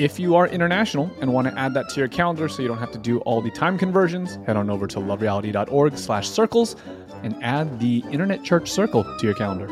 [0.00, 2.78] If you are international and want to add that to your calendar so you don't
[2.78, 6.74] have to do all the time conversions, head on over to lovereality.org slash circles
[7.22, 9.68] and add the Internet Church Circle to your calendar.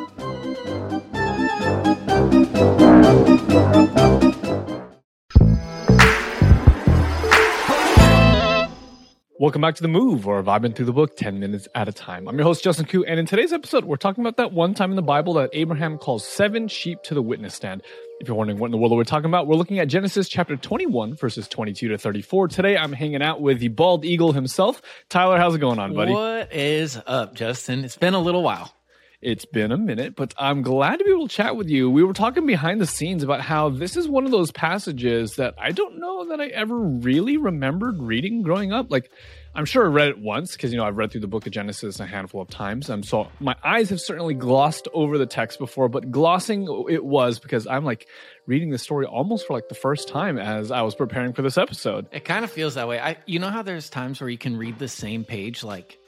[9.49, 12.29] Welcome back to The Move, or vibing through the book 10 minutes at a time.
[12.29, 14.91] I'm your host, Justin Khoe, and in today's episode, we're talking about that one time
[14.91, 17.81] in the Bible that Abraham calls seven sheep to the witness stand.
[18.21, 20.59] If you're wondering what in the world we're talking about, we're looking at Genesis chapter
[20.59, 22.49] 21, verses 22 to 34.
[22.49, 24.83] Today, I'm hanging out with the bald eagle himself.
[25.09, 26.13] Tyler, how's it going on, buddy?
[26.13, 27.87] What is up, Justin?
[27.87, 28.75] It's been a little while.
[29.21, 31.91] It's been a minute, but I'm glad to be able to chat with you.
[31.91, 35.55] We were talking behind the scenes about how this is one of those passages that
[35.59, 38.93] I don't know that I ever really remembered reading growing up.
[38.93, 39.11] Like,
[39.57, 41.53] I'm sure I read it once because, you know, I've read through the book of
[41.53, 42.89] Genesis a handful of times.
[42.89, 47.41] Um, so my eyes have certainly glossed over the text before, but glossing it was
[47.41, 48.07] because I'm like
[48.47, 51.59] reading the story almost for like the first time as I was preparing for this
[51.59, 52.07] episode.
[52.13, 53.01] It kind of feels that way.
[53.01, 55.99] I, you know how there's times where you can read the same page like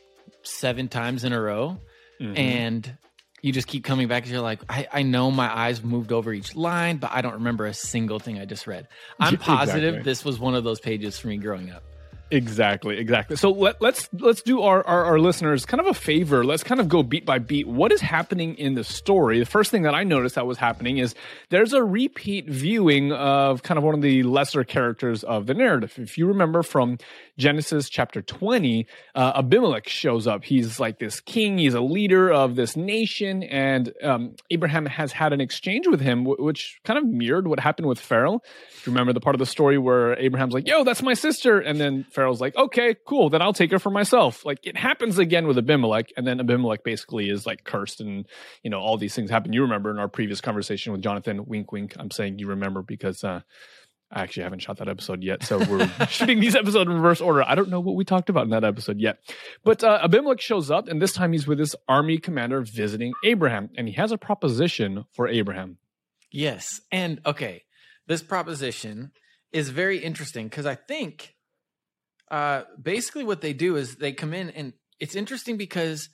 [0.44, 1.78] seven times in a row,
[2.20, 2.36] Mm-hmm.
[2.36, 2.98] and
[3.42, 4.28] you just keep coming back.
[4.28, 7.66] You're like, I, I know my eyes moved over each line, but I don't remember
[7.66, 8.88] a single thing I just read.
[9.20, 10.02] I'm positive exactly.
[10.02, 11.82] this was one of those pages for me growing up.
[12.32, 13.36] Exactly, exactly.
[13.36, 16.44] So let, let's let's do our, our our listeners kind of a favor.
[16.44, 17.66] Let's kind of go beat by beat.
[17.66, 19.40] What is happening in the story?
[19.40, 21.14] The first thing that I noticed that was happening is
[21.48, 25.94] there's a repeat viewing of kind of one of the lesser characters of the narrative.
[25.96, 26.98] If you remember from
[27.40, 30.44] Genesis chapter 20, uh, Abimelech shows up.
[30.44, 31.56] He's like this king.
[31.56, 36.26] He's a leader of this nation, and um, Abraham has had an exchange with him,
[36.26, 38.40] wh- which kind of mirrored what happened with Pharaoh.
[38.76, 41.58] If you remember the part of the story where Abraham's like, "Yo, that's my sister,"
[41.58, 45.16] and then Pharaoh's like, "Okay, cool, then I'll take her for myself." Like it happens
[45.18, 48.26] again with Abimelech, and then Abimelech basically is like cursed, and
[48.62, 49.54] you know all these things happen.
[49.54, 51.94] You remember in our previous conversation with Jonathan, wink, wink.
[51.98, 53.24] I'm saying you remember because.
[53.24, 53.40] uh
[54.12, 57.44] I actually haven't shot that episode yet, so we're shooting these episodes in reverse order.
[57.46, 59.18] I don't know what we talked about in that episode yet.
[59.62, 63.70] But uh, Abimelech shows up, and this time he's with his army commander visiting Abraham,
[63.76, 65.78] and he has a proposition for Abraham.
[66.32, 66.80] Yes.
[66.90, 67.62] And okay,
[68.06, 69.12] this proposition
[69.52, 71.34] is very interesting because I think
[72.30, 76.08] uh, basically what they do is they come in and it's interesting because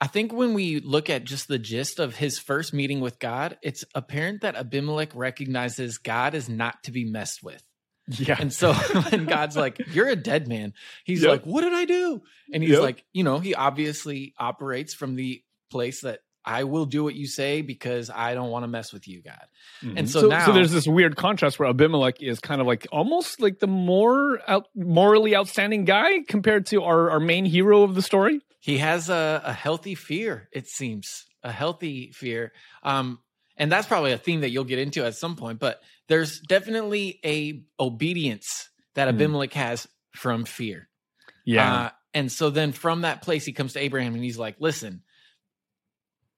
[0.00, 3.56] I think when we look at just the gist of his first meeting with God,
[3.62, 7.62] it's apparent that Abimelech recognizes God is not to be messed with.
[8.08, 8.36] Yeah.
[8.38, 8.72] And so
[9.10, 10.74] when God's like, You're a dead man,
[11.04, 11.30] he's Yep.
[11.30, 12.22] like, What did I do?
[12.52, 12.82] And he's Yep.
[12.82, 17.26] like, You know, he obviously operates from the place that I will do what you
[17.26, 19.46] say because I don't want to mess with you, God.
[19.82, 19.96] Mm-hmm.
[19.96, 22.86] And so, so, now so there's this weird contrast where Abimelech is kind of like
[22.92, 27.94] almost like the more out, morally outstanding guy compared to our, our main hero of
[27.94, 28.40] the story.
[28.64, 31.26] He has a, a healthy fear, it seems.
[31.42, 32.50] A healthy fear.
[32.82, 33.18] Um,
[33.58, 37.20] and that's probably a theme that you'll get into at some point, but there's definitely
[37.22, 39.16] a obedience that Hmm.
[39.16, 40.88] Abimelech has from fear.
[41.44, 41.74] Yeah.
[41.74, 45.02] Uh, and so then from that place, he comes to Abraham and he's like, listen,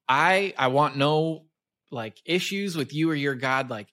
[0.09, 1.47] I I want no
[1.93, 3.71] like issues with you or your God.
[3.71, 3.87] Like,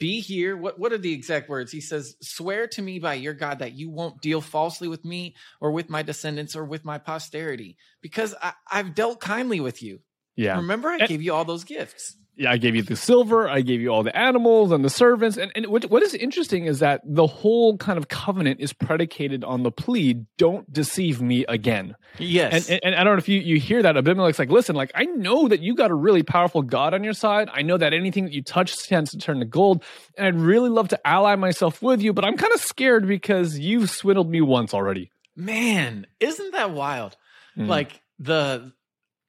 [0.00, 0.56] be here.
[0.56, 1.70] What what are the exact words?
[1.70, 5.36] He says, swear to me by your God that you won't deal falsely with me
[5.60, 10.00] or with my descendants or with my posterity, because I, I've dealt kindly with you.
[10.34, 10.56] yeah.
[10.56, 12.16] Remember, I And- gave you all those gifts.
[12.46, 15.36] I gave you the silver, I gave you all the animals and the servants.
[15.36, 19.44] And, and what, what is interesting is that the whole kind of covenant is predicated
[19.44, 21.94] on the plea, don't deceive me again.
[22.18, 22.68] Yes.
[22.68, 23.96] And, and, and I don't know if you, you hear that.
[23.96, 27.12] Abimelech's like, listen, like, I know that you got a really powerful God on your
[27.12, 27.48] side.
[27.52, 29.84] I know that anything that you touch tends to turn to gold.
[30.16, 33.58] And I'd really love to ally myself with you, but I'm kind of scared because
[33.58, 35.10] you've swindled me once already.
[35.36, 37.16] Man, isn't that wild?
[37.56, 37.68] Mm.
[37.68, 38.72] Like the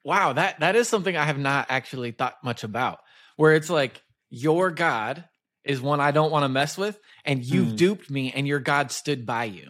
[0.04, 3.00] wow, that that is something I have not actually thought much about.
[3.36, 5.26] Where it's like your God
[5.64, 7.76] is one I don't want to mess with, and you've Hmm.
[7.76, 9.70] duped me, and your God stood by you.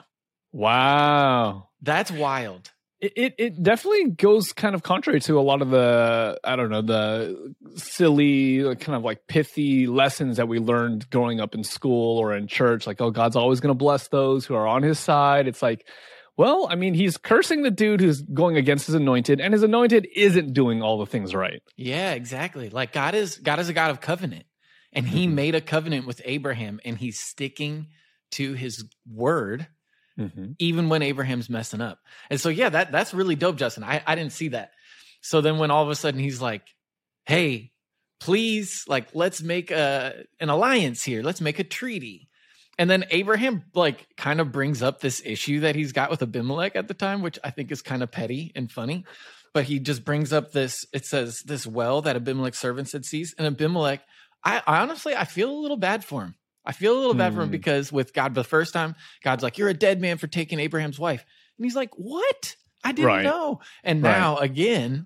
[0.53, 1.69] Wow.
[1.81, 2.71] That's wild.
[2.99, 6.69] It, it it definitely goes kind of contrary to a lot of the I don't
[6.69, 12.19] know the silly kind of like pithy lessons that we learned growing up in school
[12.19, 14.99] or in church like oh God's always going to bless those who are on his
[14.99, 15.87] side it's like
[16.41, 20.07] well I mean he's cursing the dude who's going against his anointed and his anointed
[20.15, 22.67] isn't doing all the things right Yeah, exactly.
[22.69, 24.45] Like God is God is a God of covenant.
[24.93, 25.33] And he Mhm.
[25.33, 27.87] made a covenant with Abraham and he's sticking
[28.31, 29.67] to his word
[30.19, 30.51] mm-hmm.
[30.59, 31.99] even when Abraham's messing up.
[32.29, 33.83] And so yeah, that that's really dope, Justin.
[33.83, 34.71] I, I didn't see that.
[35.21, 36.63] So then when all of a sudden he's like,
[37.25, 37.71] Hey,
[38.19, 41.21] please, like let's make a an alliance here.
[41.23, 42.29] Let's make a treaty.
[42.81, 46.75] And then Abraham like kind of brings up this issue that he's got with Abimelech
[46.75, 49.05] at the time, which I think is kind of petty and funny.
[49.53, 53.35] But he just brings up this, it says this well that Abimelech's servants had seized.
[53.37, 54.01] And Abimelech,
[54.43, 56.33] I, I honestly I feel a little bad for him.
[56.65, 57.51] I feel a little bad for him Hmm.
[57.51, 60.97] because with God the first time, God's like, You're a dead man for taking Abraham's
[60.97, 61.23] wife.
[61.59, 62.55] And he's like, What?
[62.83, 63.23] I didn't Right.
[63.23, 63.59] know.
[63.83, 64.17] And Right.
[64.17, 65.05] now again,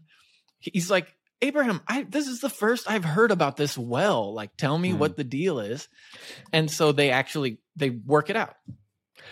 [0.60, 4.34] he's like, Abraham, I this is the first I've heard about this well.
[4.34, 5.00] Like, tell me Hmm.
[5.00, 5.90] what the deal is.
[6.54, 8.56] And so they actually they work it out.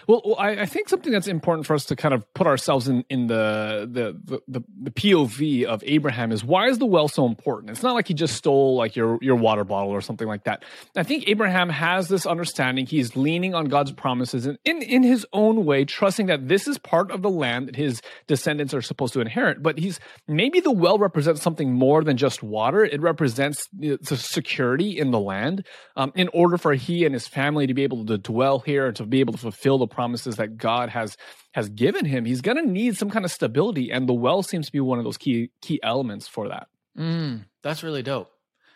[0.08, 3.06] Well, I, I think something that's important for us to kind of put ourselves in
[3.10, 7.72] in the, the the the POV of Abraham is why is the well so important?
[7.72, 10.64] It's not like he just stole like your your water bottle or something like that.
[10.96, 12.86] I think Abraham has this understanding.
[12.86, 16.78] He's leaning on God's promises and in in his own way, trusting that this is
[16.78, 19.64] part of the land that his descendants are supposed to inherit.
[19.64, 22.84] But he's maybe the well represents something more than just water.
[22.84, 25.66] It represents the security in the land.
[25.96, 28.96] Um, in order for he and his family to be able to dwell here and
[28.96, 31.18] to be able to fulfill the promises that God has
[31.54, 34.66] has given him, he's going to need some kind of stability, and the well seems
[34.68, 36.68] to be one of those key key elements for that.
[36.98, 38.30] Mm, that's really dope.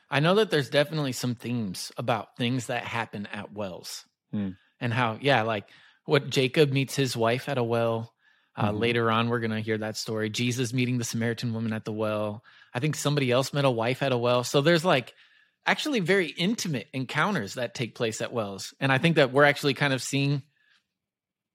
[0.10, 4.52] I know that there's definitely some themes about things that happen at wells Hmm.
[4.80, 5.66] and how, yeah, like
[6.06, 8.14] what Jacob meets his wife at a well.
[8.56, 8.80] Uh, Mhm.
[8.80, 10.30] Later on, we're going to hear that story.
[10.30, 12.44] Jesus meeting the Samaritan woman at the well.
[12.74, 14.44] I think somebody else met a wife at a well.
[14.44, 15.14] So there's like
[15.66, 18.74] actually very intimate encounters that take place at wells.
[18.80, 20.42] And I think that we're actually kind of seeing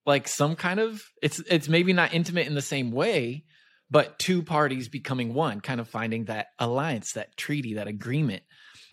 [0.07, 3.45] like some kind of it's it's maybe not intimate in the same way,
[3.91, 8.43] but two parties becoming one, kind of finding that alliance, that treaty, that agreement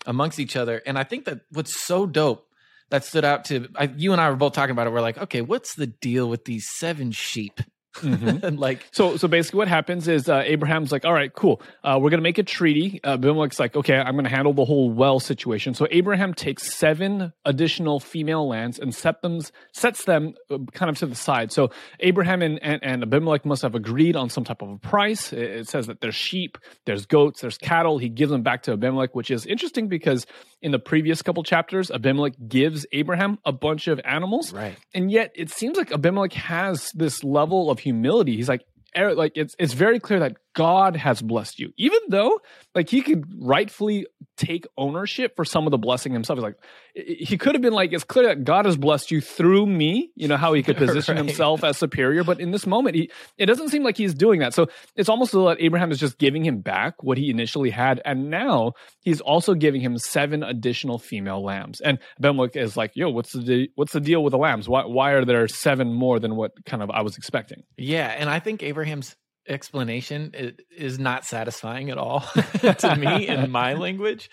[0.06, 0.80] amongst each other.
[0.86, 2.46] And I think that what's so dope
[2.90, 4.92] that stood out to I, you and I were both talking about it.
[4.92, 7.60] We're like, okay, what's the deal with these seven sheep?
[8.02, 11.60] and like, So, so basically, what happens is uh, Abraham's like, "All right, cool.
[11.82, 14.90] Uh, we're gonna make a treaty." Uh, Abimelech's like, "Okay, I'm gonna handle the whole
[14.90, 19.40] well situation." So Abraham takes seven additional female lands and set them,
[19.72, 21.50] sets them uh, kind of to the side.
[21.50, 25.32] So Abraham and, and, and Abimelech must have agreed on some type of a price.
[25.32, 27.98] It, it says that there's sheep, there's goats, there's cattle.
[27.98, 30.26] He gives them back to Abimelech, which is interesting because
[30.62, 34.52] in the previous couple chapters, Abimelech gives Abraham a bunch of animals.
[34.52, 34.76] right.
[34.94, 38.36] And yet it seems like Abimelech has this level of humility.
[38.36, 38.64] He's like,
[38.96, 42.40] like it's it's very clear that God has blessed you, even though
[42.74, 46.38] like he could rightfully take ownership for some of the blessing himself.
[46.38, 46.56] He's like,
[46.94, 50.10] he could have been like, it's clear that God has blessed you through me.
[50.16, 51.26] You know how he could position Right.
[51.26, 54.54] himself as superior, but in this moment, he it doesn't seem like he's doing that.
[54.54, 54.66] So
[54.96, 58.72] it's almost that Abraham is just giving him back what he initially had, and now
[59.02, 61.80] he's also giving him seven additional female lambs.
[61.80, 64.68] And Abimelech is like, "Yo, what's the de- what's the deal with the lambs?
[64.68, 68.28] Why why are there seven more than what kind of I was expecting?" Yeah, and
[68.28, 69.16] I think Abraham's
[69.50, 72.20] explanation it is not satisfying at all
[72.78, 74.30] to me in my language.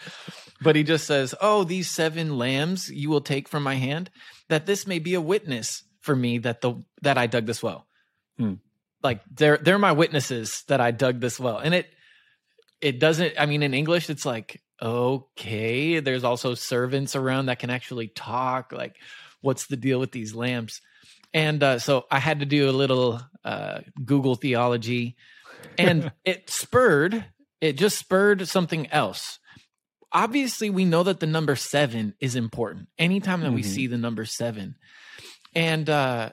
[0.61, 4.09] But he just says, "Oh, these seven lambs you will take from my hand,
[4.49, 7.85] that this may be a witness for me that the that I dug this well."
[8.37, 8.55] Hmm.
[9.03, 11.87] Like they're they're my witnesses that I dug this well, and it
[12.81, 13.33] it doesn't.
[13.37, 15.99] I mean, in English, it's like okay.
[15.99, 18.71] There's also servants around that can actually talk.
[18.71, 18.95] Like,
[19.41, 20.81] what's the deal with these lambs?
[21.33, 25.15] And uh, so I had to do a little uh, Google theology,
[25.77, 27.25] and it spurred,
[27.61, 29.39] it just spurred something else.
[30.11, 33.65] Obviously, we know that the number seven is important anytime that we Mhm.
[33.65, 34.75] see the number seven.
[35.53, 36.31] And uh,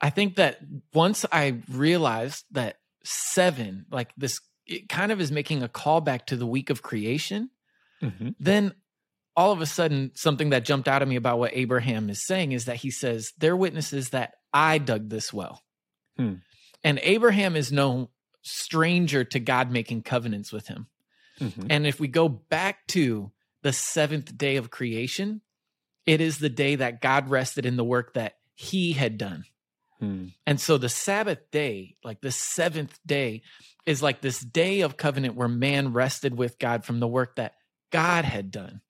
[0.00, 0.60] I think that
[0.94, 6.36] once I realized that seven, like this, it kind of is making a callback to
[6.36, 7.50] the week of creation
[8.02, 8.34] Mhm.
[8.40, 8.72] then
[9.40, 12.52] all of a sudden something that jumped out at me about what Abraham is saying
[12.52, 15.62] is that he says they're witnesses that I dug this well.
[16.18, 16.34] Hmm.
[16.84, 18.10] And Abraham is no
[18.42, 20.88] stranger to God making covenants with him.
[21.40, 21.68] Mhm.
[21.70, 23.32] And if we go back to
[23.62, 25.40] the seventh day of creation,
[26.04, 29.44] it is the day that God rested in the work that he had done.
[30.00, 30.26] Hmm.
[30.46, 33.40] And so the Sabbath day, like the seventh day,
[33.86, 37.54] is like this day of covenant where man rested with God from the work that
[37.90, 38.82] God had done.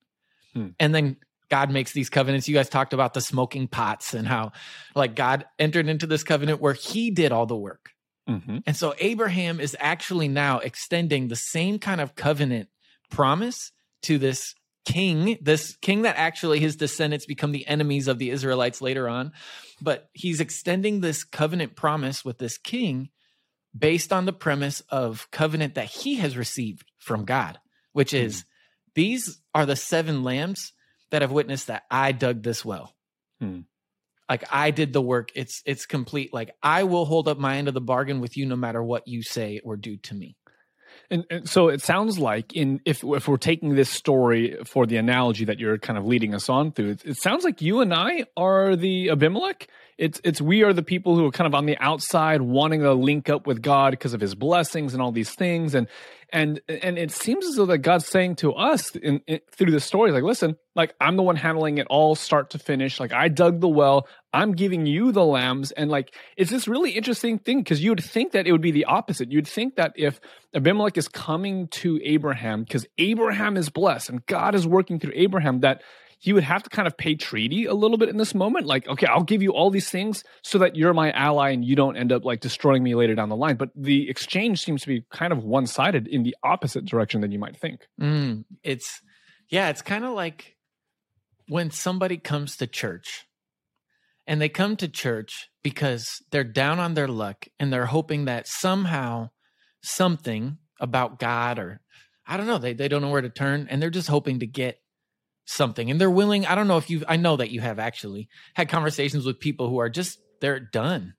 [0.55, 0.69] Hmm.
[0.79, 1.17] And then
[1.49, 2.49] God makes these covenants.
[2.49, 4.53] You guys talked about the smoking pots and how,
[4.95, 7.91] like, God entered into this covenant where he did all the work.
[8.29, 8.63] Mhm.
[8.67, 12.69] And so Abraham is actually now extending the same kind of covenant
[13.11, 14.55] promise to this
[14.85, 19.33] king, this king that actually his descendants become the enemies of the Israelites later on.
[19.81, 23.11] But he's extending this covenant promise with this king
[23.77, 27.59] based on the premise of covenant that he has received from God,
[27.93, 28.45] which is
[28.95, 30.73] these are the seven lambs
[31.11, 32.95] that have witnessed that I dug this well.
[33.41, 33.61] Hmm.
[34.29, 35.31] Like I did the work.
[35.35, 36.33] It's it's complete.
[36.33, 39.09] Like I will hold up my end of the bargain with you no matter what
[39.09, 40.37] you say or do to me.
[41.11, 44.97] And, and so it sounds like in if if we're taking this story for the
[44.97, 47.93] analogy that you're kind of leading us on through, it, it sounds like you and
[47.93, 49.67] I are the Abimelech.
[49.99, 52.93] It's it's we are the people who are kind of on the outside wanting to
[52.93, 55.89] link up with God because of His blessings and all these things, and
[56.33, 59.81] and and it seems as though that God's saying to us in, in through the
[59.81, 63.01] story, like, listen, like I'm the one handling it all, start to finish.
[63.01, 66.93] Like I dug the well, I'm giving you the lambs, and like it's this really
[66.93, 69.33] interesting thing because you would think that it would be the opposite.
[69.33, 70.21] You'd think that if
[70.55, 75.61] Abimelech is coming to Abraham because Abraham is blessed and God is working through Abraham,
[75.61, 75.83] that
[76.23, 78.67] he would have to kind of pay treaty a little bit in this moment.
[78.67, 81.75] Like, okay, I'll give you all these things so that you're my ally and you
[81.75, 83.57] don't end up like destroying me later down the line.
[83.57, 87.33] But the exchange seems to be kind of one sided in the opposite direction than
[87.33, 87.87] you might think.
[87.99, 89.01] Mm, it's
[89.49, 90.57] yeah, it's kind of like
[91.49, 93.27] when somebody comes to church
[94.27, 98.47] and they come to church because they're down on their luck and they're hoping that
[98.47, 99.31] somehow
[99.83, 101.81] something about God or
[102.27, 104.47] I don't know, they they don't know where to turn and they're just hoping to
[104.47, 104.81] get
[105.51, 108.29] something and they're willing, I don't know if you I know that you have actually
[108.55, 111.15] had conversations with people who are just they're done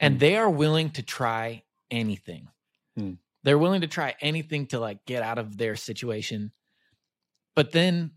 [0.00, 0.18] and Hmm.
[0.18, 2.48] they are willing to try anything.
[2.96, 3.14] Hmm.
[3.44, 6.52] They're willing to try anything to like get out of their situation.
[7.54, 8.12] But then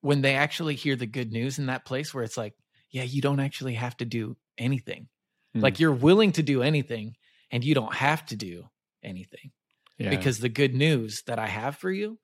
[0.00, 2.54] when they actually hear the good news in that place where it's like,
[2.90, 5.08] yeah, you don't actually have to do anything.
[5.54, 5.60] Hmm.
[5.60, 7.16] Like you're willing to do anything
[7.50, 8.64] and you don't have to do
[9.04, 9.52] anything
[9.98, 10.10] Yeah.
[10.10, 12.18] because the good news that I have for you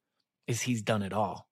[0.49, 1.47] is he's done it all.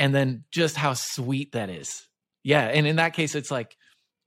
[0.00, 2.08] And then just how sweet that is.
[2.42, 2.62] Yeah.
[2.62, 3.76] And in that case, it's like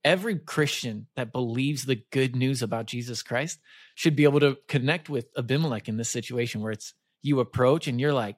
[0.04, 3.60] every Christian that believes the good news about Jesus Christ
[3.96, 8.00] should be able to connect with Abimelech in this situation where it's you approach and
[8.00, 8.38] you're like,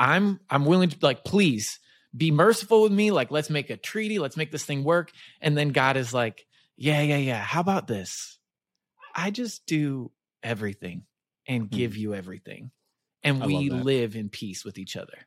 [0.00, 1.78] I'm I'm willing to like, please
[2.16, 3.12] be merciful with me.
[3.12, 5.12] Like, let's make a treaty, let's make this thing work.
[5.40, 6.44] And then God is like,
[6.76, 7.40] Yeah, yeah, yeah.
[7.40, 8.38] How about this?
[9.14, 10.10] I just do
[10.42, 11.04] everything
[11.46, 11.76] and hmm.
[11.76, 12.72] give you everything.
[13.22, 15.26] And I we live in peace with each other.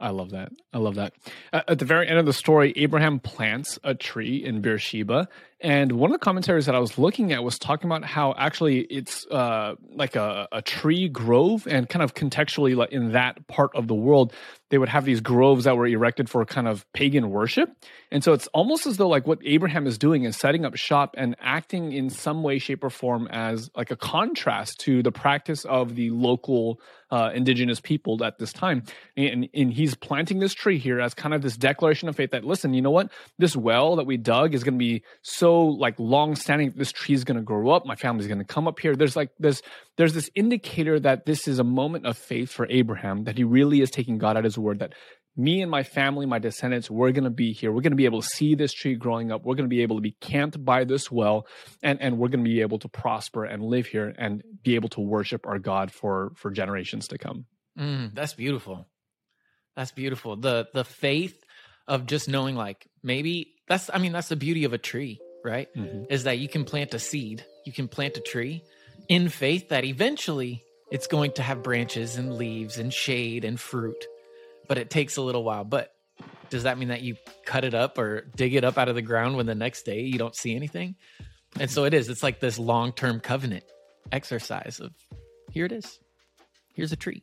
[0.00, 0.50] I love that.
[0.72, 1.12] I love that.
[1.52, 5.28] At the very end of the story, Abraham plants a tree in Beersheba.
[5.62, 8.80] And one of the commentaries that I was looking at was talking about how actually
[8.80, 13.70] it's uh, like a, a tree grove, and kind of contextually, like in that part
[13.74, 14.32] of the world,
[14.70, 17.76] they would have these groves that were erected for kind of pagan worship.
[18.10, 21.14] And so it's almost as though like what Abraham is doing is setting up shop
[21.18, 25.64] and acting in some way, shape, or form as like a contrast to the practice
[25.64, 28.84] of the local uh, indigenous people at this time.
[29.16, 32.44] And, and he's planting this tree here as kind of this declaration of faith that
[32.44, 33.10] listen, you know what?
[33.38, 36.72] This well that we dug is going to be so like long standing.
[36.76, 37.86] This tree is going to grow up.
[37.86, 38.94] My family's going to come up here.
[38.94, 39.62] There's like this.
[39.96, 43.80] There's this indicator that this is a moment of faith for Abraham that he really
[43.80, 44.94] is taking God at his word that
[45.36, 47.72] me and my family, my descendants, we're going to be here.
[47.72, 49.44] We're going to be able to see this tree growing up.
[49.44, 51.46] We're going to be able to be camped by this well,
[51.82, 54.88] and and we're going to be able to prosper and live here and be able
[54.90, 57.46] to worship our God for for generations to come.
[57.78, 58.86] Mm, that's beautiful.
[59.76, 60.36] That's beautiful.
[60.36, 61.42] The the faith
[61.86, 65.68] of just knowing like maybe that's I mean that's the beauty of a tree, right?
[65.74, 66.04] Mm-hmm.
[66.10, 68.62] Is that you can plant a seed, you can plant a tree
[69.08, 74.04] in faith that eventually it's going to have branches and leaves and shade and fruit.
[74.68, 75.64] But it takes a little while.
[75.64, 75.92] But
[76.48, 79.02] does that mean that you cut it up or dig it up out of the
[79.02, 80.96] ground when the next day you don't see anything?
[81.58, 82.08] And so it is.
[82.08, 83.64] It's like this long-term covenant
[84.12, 84.92] exercise of
[85.50, 85.98] here it is.
[86.74, 87.22] Here's a tree.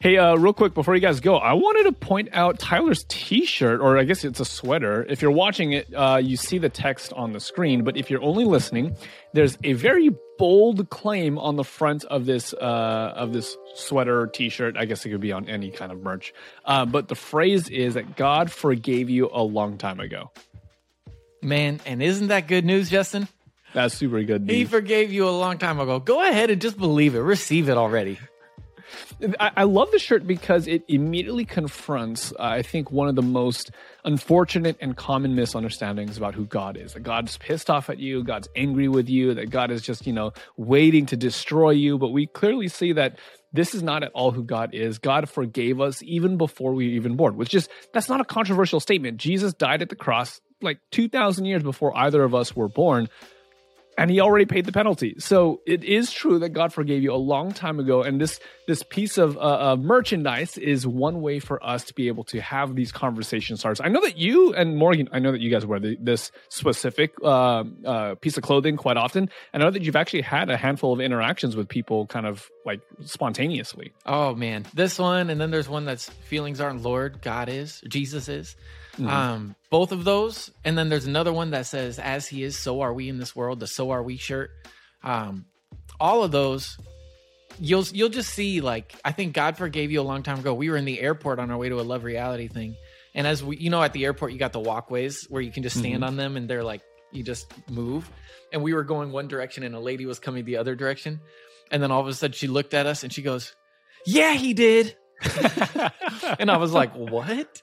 [0.00, 3.80] Hey, uh, real quick before you guys go, I wanted to point out Tyler's T-shirt,
[3.80, 5.04] or I guess it's a sweater.
[5.08, 8.22] If you're watching it, uh, you see the text on the screen, but if you're
[8.22, 8.96] only listening,
[9.32, 14.76] there's a very bold claim on the front of this uh, of this sweater T-shirt.
[14.76, 16.32] I guess it could be on any kind of merch,
[16.64, 20.30] uh, but the phrase is that God forgave you a long time ago.
[21.42, 23.26] Man, and isn't that good news, Justin?
[23.74, 24.46] That's super good.
[24.46, 24.56] News.
[24.56, 25.98] He forgave you a long time ago.
[25.98, 27.20] Go ahead and just believe it.
[27.20, 28.16] Receive it already.
[29.40, 33.22] I, I love the shirt because it immediately confronts, uh, I think, one of the
[33.22, 33.70] most
[34.04, 36.94] unfortunate and common misunderstandings about who God is.
[36.94, 40.12] That God's pissed off at you, God's angry with you, that God is just, you
[40.12, 41.98] know, waiting to destroy you.
[41.98, 43.18] But we clearly see that
[43.52, 44.98] this is not at all who God is.
[44.98, 48.80] God forgave us even before we were even born, which just, that's not a controversial
[48.80, 49.18] statement.
[49.18, 53.08] Jesus died at the cross like 2,000 years before either of us were born
[53.98, 55.16] and he already paid the penalty.
[55.18, 58.38] So it is true that God forgave you a long time ago, and this
[58.68, 62.40] this piece of uh, uh, merchandise is one way for us to be able to
[62.40, 63.80] have these conversation starters.
[63.82, 67.14] I know that you and Morgan, I know that you guys wear the, this specific
[67.22, 69.30] uh, uh, piece of clothing quite often.
[69.52, 72.48] and I know that you've actually had a handful of interactions with people, kind of
[72.64, 73.92] like spontaneously.
[74.06, 78.28] Oh man, this one, and then there's one that's feelings aren't Lord, God is, Jesus
[78.28, 78.54] is.
[78.98, 79.08] Mm-hmm.
[79.08, 82.80] Um, both of those, and then there's another one that says, "As He is, so
[82.80, 84.50] are we in this world." The "So are we" shirt.
[85.02, 85.46] Um,
[86.00, 86.78] all of those,
[87.60, 88.60] you'll you'll just see.
[88.60, 90.54] Like I think God forgave you a long time ago.
[90.54, 92.76] We were in the airport on our way to a Love Reality thing,
[93.14, 95.62] and as we, you know, at the airport you got the walkways where you can
[95.62, 96.04] just stand mm-hmm.
[96.04, 96.82] on them, and they're like
[97.12, 98.08] you just move.
[98.52, 101.20] And we were going one direction, and a lady was coming the other direction,
[101.70, 103.54] and then all of a sudden she looked at us and she goes,
[104.06, 104.96] "Yeah, he did."
[106.38, 107.62] and I was like, "What?"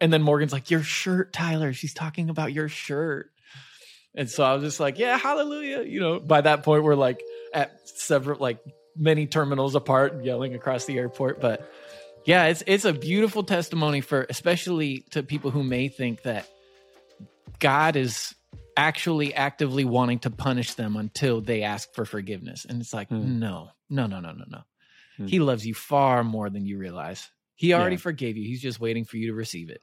[0.00, 1.72] And then Morgan's like, Your shirt, Tyler.
[1.72, 3.30] She's talking about your shirt.
[4.14, 5.82] And so I was just like, Yeah, hallelujah.
[5.82, 7.22] You know, by that point, we're like
[7.52, 8.58] at several, like
[8.96, 11.40] many terminals apart, yelling across the airport.
[11.40, 11.70] But
[12.24, 16.48] yeah, it's it's a beautiful testimony for especially to people who may think that
[17.58, 18.34] God is
[18.76, 22.64] actually actively wanting to punish them until they ask for forgiveness.
[22.68, 23.38] And it's like, hmm.
[23.38, 24.62] no, no, no, no, no, no.
[25.16, 25.26] Hmm.
[25.26, 27.30] He loves you far more than you realize.
[27.56, 28.00] He already yeah.
[28.00, 28.44] forgave you.
[28.44, 29.80] He's just waiting for you to receive it.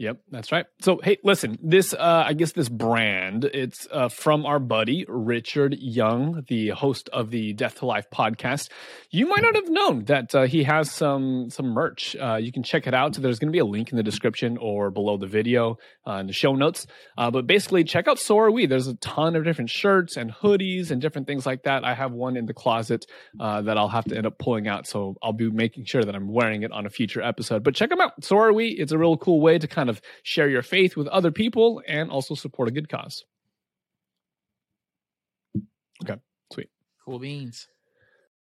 [0.00, 0.64] Yep, that's right.
[0.80, 5.76] So, hey, listen, this, uh, I guess this brand, it's uh, from our buddy Richard
[5.78, 8.70] Young, the host of the Death to Life podcast.
[9.10, 12.16] You might not have known that uh, he has some some merch.
[12.16, 13.12] Uh, you can check it out.
[13.12, 16.28] There's going to be a link in the description or below the video uh, in
[16.28, 16.86] the show notes.
[17.18, 18.64] Uh, but basically, check out So Are We.
[18.64, 21.84] There's a ton of different shirts and hoodies and different things like that.
[21.84, 23.04] I have one in the closet
[23.38, 24.86] that I'll have to end up pulling out.
[24.86, 27.62] So I'll be making sure that I'm wearing it on a future episode.
[27.62, 28.24] But check them out.
[28.24, 28.68] So Are We.
[28.68, 31.82] It's a real cool way to kind of of share your faith with other people
[31.86, 33.24] and also support a good cause.
[36.02, 36.16] Okay,
[36.52, 36.70] sweet.
[37.04, 37.68] Cool beans.